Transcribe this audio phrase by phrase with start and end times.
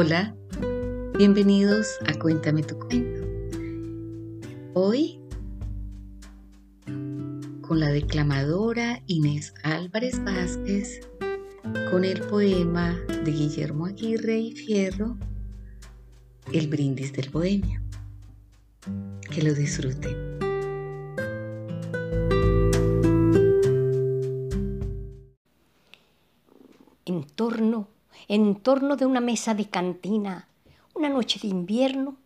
[0.00, 0.32] Hola,
[1.18, 3.26] bienvenidos a Cuéntame tu cuento.
[4.74, 5.18] Hoy
[7.62, 11.00] con la declamadora Inés Álvarez Vázquez
[11.90, 15.18] con el poema de Guillermo Aguirre y Fierro,
[16.52, 17.80] El brindis del bohemio.
[19.32, 20.38] Que lo disfruten.
[27.04, 30.48] En torno en torno de una mesa de cantina,
[30.94, 32.16] una noche de invierno,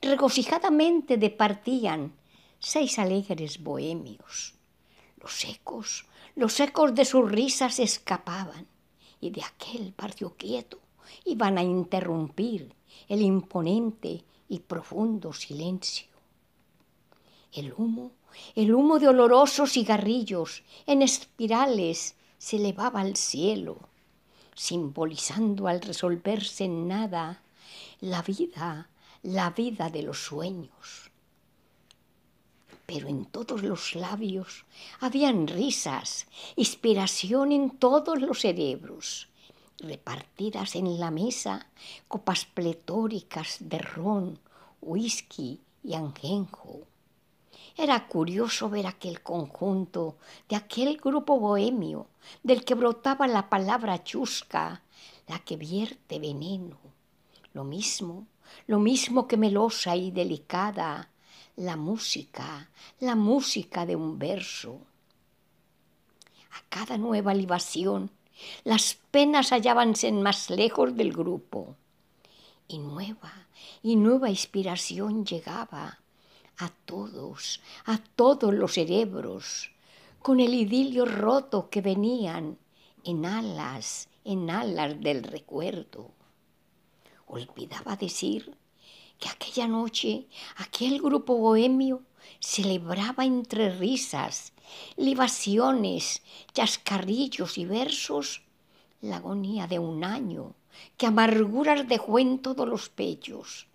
[0.00, 2.12] regocijadamente departían
[2.58, 4.54] seis alegres bohemios.
[5.20, 8.66] Los ecos, los ecos de sus risas escapaban
[9.20, 10.78] y de aquel barrio quieto
[11.24, 12.74] iban a interrumpir
[13.08, 16.08] el imponente y profundo silencio.
[17.52, 18.12] El humo,
[18.54, 23.88] el humo de olorosos cigarrillos en espirales se elevaba al cielo
[24.54, 27.42] simbolizando al resolverse en nada
[28.00, 28.88] la vida,
[29.22, 31.10] la vida de los sueños.
[32.86, 34.64] Pero en todos los labios
[35.00, 39.28] habían risas, inspiración en todos los cerebros,
[39.78, 41.66] repartidas en la mesa
[42.08, 44.38] copas pletóricas de ron,
[44.80, 46.86] whisky y anjenjo.
[47.76, 50.16] Era curioso ver aquel conjunto
[50.48, 52.06] de aquel grupo bohemio
[52.42, 54.82] del que brotaba la palabra chusca,
[55.26, 56.78] la que vierte veneno.
[57.52, 58.28] Lo mismo,
[58.68, 61.10] lo mismo que melosa y delicada,
[61.56, 64.78] la música, la música de un verso.
[66.52, 68.10] A cada nueva libación,
[68.62, 71.74] las penas hallábanse más lejos del grupo.
[72.68, 73.48] Y nueva,
[73.82, 75.98] y nueva inspiración llegaba
[76.58, 79.70] a todos, a todos los cerebros,
[80.20, 82.58] con el idilio roto que venían
[83.04, 86.10] en alas, en alas del recuerdo.
[87.26, 88.56] Olvidaba decir
[89.18, 92.02] que aquella noche aquel grupo bohemio
[92.40, 94.52] celebraba entre risas,
[94.96, 98.42] libaciones, chascarrillos y versos
[99.00, 100.54] la agonía de un año
[100.96, 103.66] que amarguras dejó en todos los pechos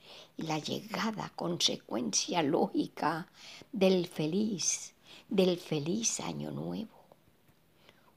[0.43, 3.27] la llegada consecuencia lógica
[3.71, 4.93] del feliz,
[5.27, 6.99] del feliz año nuevo.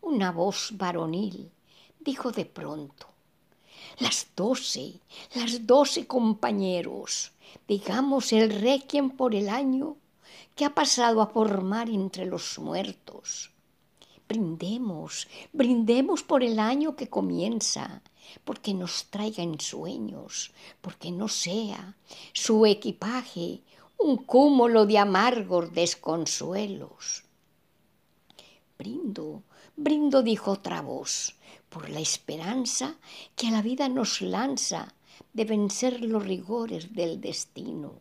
[0.01, 1.51] Una voz varonil
[2.01, 3.07] dijo de pronto,
[3.99, 5.01] las doce,
[5.35, 7.33] las doce compañeros,
[7.67, 9.97] digamos el requiem por el año
[10.55, 13.51] que ha pasado a formar entre los muertos.
[14.33, 18.01] Brindemos, brindemos por el año que comienza,
[18.47, 21.99] porque nos traiga en sueños, porque no sea
[22.33, 23.61] su equipaje
[23.99, 27.25] un cúmulo de amargos desconsuelos.
[28.79, 29.43] Brindo,
[29.77, 31.35] brindo, dijo otra voz,
[31.69, 32.97] por la esperanza
[33.37, 34.95] que a la vida nos lanza
[35.35, 38.01] de vencer los rigores del destino.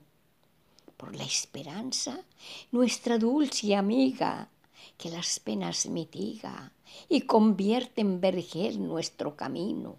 [0.96, 2.24] Por la esperanza,
[2.72, 4.48] nuestra dulce amiga,
[4.98, 6.72] que las penas mitiga
[7.10, 9.96] y convierte en vergel nuestro camino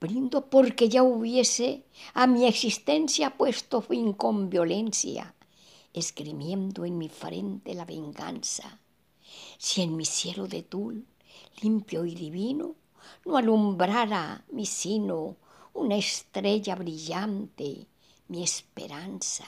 [0.00, 5.34] brindo porque ya hubiese a mi existencia puesto fin con violencia,
[5.92, 8.78] esgrimiendo en mi frente la venganza.
[9.58, 11.06] Si en mi cielo de tul,
[11.62, 12.74] limpio y divino,
[13.24, 15.36] no alumbrara mi sino
[15.72, 17.86] una estrella brillante,
[18.28, 19.46] mi esperanza.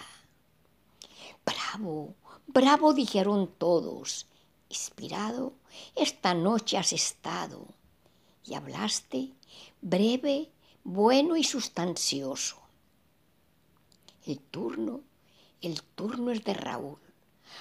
[1.79, 2.17] Bravo,
[2.49, 4.27] bravo, dijeron todos.
[4.69, 5.53] Inspirado,
[5.95, 7.69] esta noche has estado
[8.45, 9.33] y hablaste
[9.81, 10.51] breve,
[10.83, 12.57] bueno y sustancioso.
[14.27, 15.03] El turno,
[15.61, 16.99] el turno es de Raúl.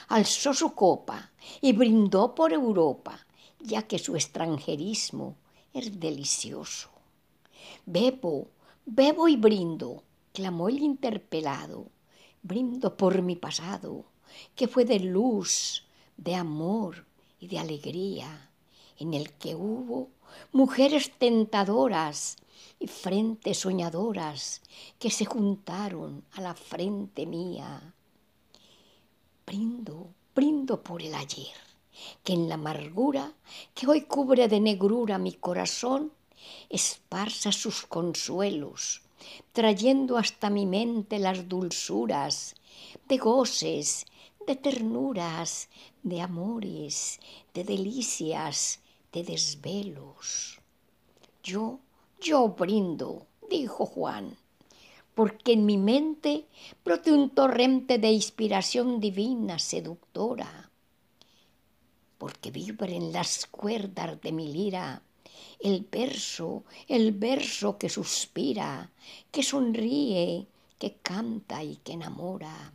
[0.07, 3.19] Alzó su copa y brindó por Europa,
[3.59, 5.35] ya que su extranjerismo
[5.73, 6.89] es delicioso.
[7.85, 8.47] Bebo,
[8.83, 10.01] bebo y brindo,
[10.33, 11.91] clamó el interpelado.
[12.47, 14.05] Brindo por mi pasado,
[14.55, 15.83] que fue de luz,
[16.15, 17.05] de amor
[17.41, 18.49] y de alegría,
[18.97, 20.11] en el que hubo
[20.53, 22.37] mujeres tentadoras
[22.79, 24.61] y frentes soñadoras
[24.97, 27.93] que se juntaron a la frente mía.
[29.45, 31.57] Brindo, brindo por el ayer,
[32.23, 33.33] que en la amargura
[33.75, 36.13] que hoy cubre de negrura mi corazón,
[36.69, 39.01] esparza sus consuelos,
[39.53, 42.55] trayendo hasta mi mente las dulzuras
[43.07, 44.05] de goces,
[44.45, 45.69] de ternuras,
[46.03, 47.19] de amores,
[47.53, 48.79] de delicias,
[49.11, 50.59] de desvelos.
[51.43, 51.79] Yo,
[52.19, 54.37] yo brindo, dijo Juan,
[55.15, 56.45] porque en mi mente
[56.85, 60.69] brote un torrente de inspiración divina, seductora,
[62.17, 65.01] porque vibren las cuerdas de mi lira
[65.59, 68.91] el verso, el verso que suspira,
[69.31, 70.47] que sonríe,
[70.79, 72.73] que canta y que enamora.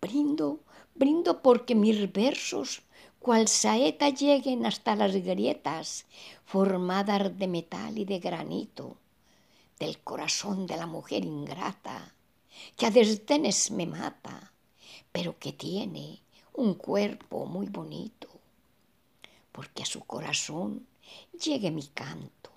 [0.00, 0.60] Brindo,
[0.94, 2.82] brindo porque mis versos,
[3.18, 6.06] cual saeta, lleguen hasta las grietas
[6.44, 8.96] formadas de metal y de granito
[9.78, 12.14] del corazón de la mujer ingrata,
[12.76, 14.52] que a desdenes me mata,
[15.10, 16.20] pero que tiene
[16.52, 18.29] un cuerpo muy bonito
[19.52, 20.86] porque a su corazón
[21.32, 22.50] llegue mi canto,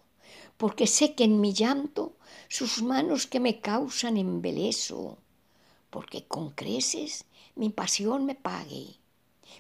[0.57, 2.17] porque sé que en mi llanto
[2.47, 5.17] sus manos que me causan embeleso,
[5.89, 7.25] porque con creces
[7.55, 8.97] mi pasión me pague.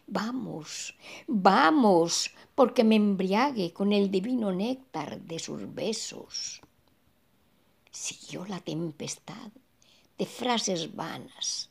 [0.07, 0.95] Vamos,
[1.27, 6.61] vamos, porque me embriague con el divino néctar de sus besos.
[7.91, 9.51] Siguió la tempestad
[10.17, 11.69] de frases vanas,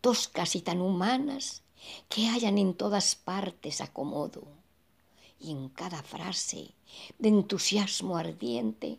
[0.00, 1.63] toscas y tan humanas
[2.08, 4.42] que hayan en todas partes acomodo,
[5.38, 6.70] y en cada frase
[7.18, 8.98] de entusiasmo ardiente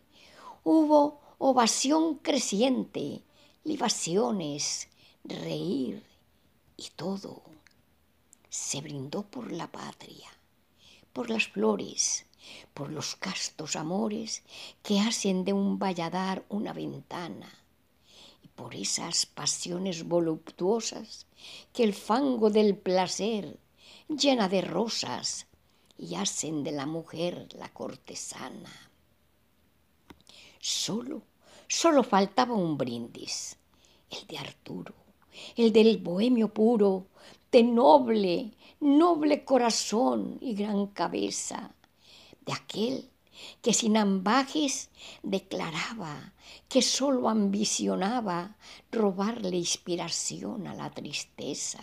[0.64, 3.22] hubo ovación creciente,
[3.64, 4.88] libaciones,
[5.24, 6.04] reír
[6.78, 7.42] y todo.
[8.50, 10.30] Se brindó por la patria,
[11.14, 12.26] por las flores,
[12.74, 14.44] por los castos amores
[14.84, 17.65] que hacen de un valladar una ventana
[18.56, 21.26] por esas pasiones voluptuosas
[21.74, 23.60] que el fango del placer
[24.08, 25.48] llena de rosas
[25.98, 28.72] y hacen de la mujer la cortesana.
[30.60, 31.22] Solo,
[31.68, 33.58] solo faltaba un brindis,
[34.10, 34.94] el de Arturo,
[35.56, 37.08] el del bohemio puro,
[37.52, 41.74] de noble, noble corazón y gran cabeza,
[42.46, 43.10] de aquel
[43.62, 44.90] que sin ambajes
[45.24, 46.34] declaraba
[46.70, 48.56] que sólo ambicionaba
[48.92, 51.80] robarle inspiración a la tristeza.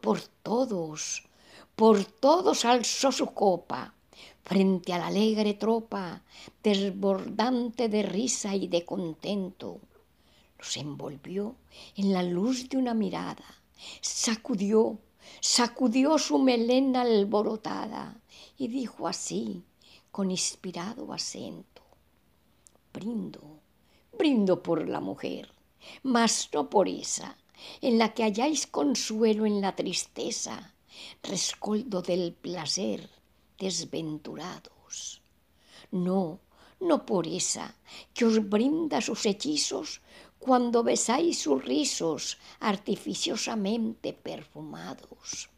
[0.00, 1.24] Por todos,
[1.76, 3.94] por todos alzó su copa,
[4.44, 6.22] frente a la alegre tropa,
[6.62, 9.80] desbordante de risa y de contento.
[10.58, 11.56] Los envolvió
[11.96, 13.44] en la luz de una mirada,
[14.00, 14.98] sacudió,
[15.40, 18.20] sacudió su melena alborotada
[18.58, 19.64] y dijo así,
[20.10, 21.82] con inspirado acento.
[22.92, 23.60] Brindo,
[24.18, 25.52] brindo por la mujer,
[26.02, 27.36] mas no por esa,
[27.80, 30.74] en la que halláis consuelo en la tristeza,
[31.22, 33.08] rescoldo del placer,
[33.58, 35.22] desventurados.
[35.90, 36.40] No,
[36.80, 37.76] no por esa,
[38.14, 40.00] que os brinda sus hechizos
[40.38, 45.50] cuando besáis sus rizos artificiosamente perfumados.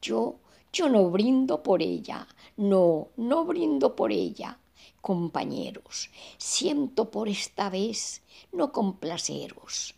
[0.00, 0.38] Yo
[0.74, 2.26] yo no brindo por ella,
[2.56, 4.58] no, no brindo por ella.
[5.00, 8.22] Compañeros, siento por esta vez
[8.52, 9.94] no complaceros.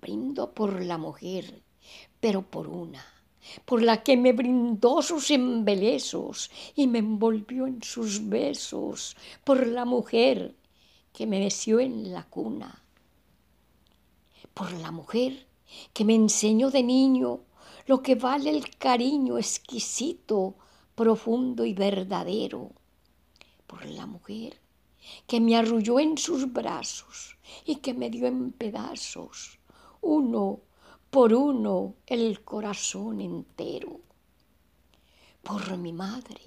[0.00, 1.62] Brindo por la mujer,
[2.20, 3.04] pero por una,
[3.64, 9.84] por la que me brindó sus embelesos y me envolvió en sus besos, por la
[9.84, 10.56] mujer
[11.12, 12.82] que me meció en la cuna,
[14.54, 15.46] por la mujer
[15.92, 17.40] que me enseñó de niño
[17.86, 20.56] lo que vale el cariño exquisito,
[20.94, 22.72] profundo y verdadero,
[23.66, 24.60] por la mujer
[25.26, 29.60] que me arrulló en sus brazos y que me dio en pedazos,
[30.00, 30.60] uno
[31.10, 34.00] por uno, el corazón entero.
[35.42, 36.42] Por mi madre,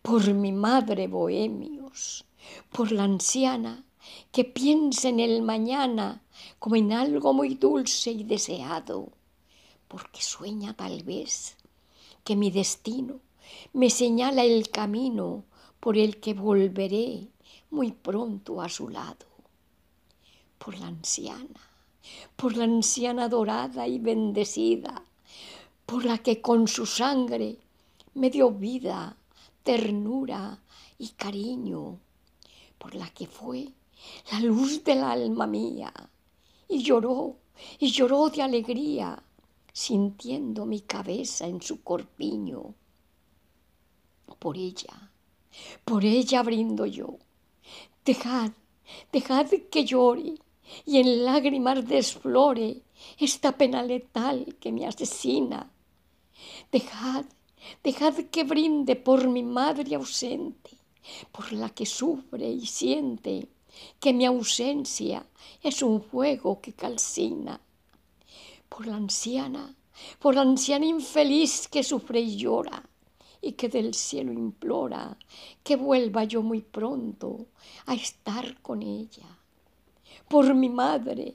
[0.00, 2.24] por mi madre, bohemios,
[2.72, 3.84] por la anciana
[4.32, 6.22] que piensa en el mañana
[6.58, 9.12] como en algo muy dulce y deseado
[9.92, 11.54] porque sueña tal vez
[12.24, 13.20] que mi destino
[13.74, 15.44] me señala el camino
[15.80, 17.28] por el que volveré
[17.68, 19.26] muy pronto a su lado.
[20.56, 21.60] Por la anciana,
[22.36, 25.04] por la anciana dorada y bendecida,
[25.84, 27.58] por la que con su sangre
[28.14, 29.14] me dio vida,
[29.62, 30.58] ternura
[30.98, 31.98] y cariño,
[32.78, 33.68] por la que fue
[34.30, 35.92] la luz del alma mía,
[36.66, 37.36] y lloró,
[37.78, 39.22] y lloró de alegría
[39.72, 42.74] sintiendo mi cabeza en su corpiño.
[44.38, 45.10] Por ella,
[45.84, 47.18] por ella brindo yo.
[48.04, 48.52] Dejad,
[49.12, 50.34] dejad que llore
[50.84, 52.82] y en lágrimas desflore
[53.18, 55.70] esta pena letal que me asesina.
[56.70, 57.24] Dejad,
[57.82, 60.70] dejad que brinde por mi madre ausente,
[61.30, 63.48] por la que sufre y siente
[64.00, 65.24] que mi ausencia
[65.62, 67.60] es un fuego que calcina
[68.72, 69.76] por la anciana,
[70.18, 72.82] por la anciana infeliz que sufre y llora
[73.42, 75.18] y que del cielo implora
[75.62, 77.48] que vuelva yo muy pronto
[77.84, 79.28] a estar con ella.
[80.26, 81.34] Por mi madre,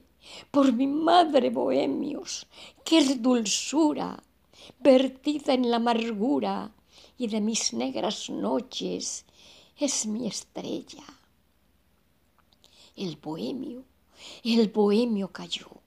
[0.49, 2.47] por mi madre, bohemios,
[2.83, 4.23] qué dulzura,
[4.79, 6.71] vertida en la amargura
[7.19, 9.25] y de mis negras noches
[9.77, 11.05] es mi estrella.
[12.95, 13.83] El bohemio,
[14.43, 15.86] el bohemio cayó.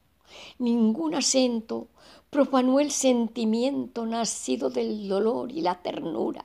[0.58, 1.88] Ningún acento
[2.30, 6.44] profanó el sentimiento nacido del dolor y la ternura.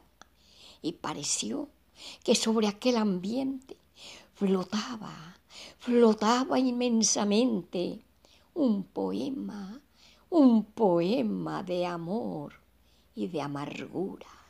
[0.81, 1.69] Y pareció
[2.23, 3.77] que sobre aquel ambiente
[4.33, 5.37] flotaba,
[5.77, 8.01] flotaba inmensamente
[8.53, 9.81] un poema,
[10.29, 12.53] un poema de amor
[13.15, 14.44] y de amargura.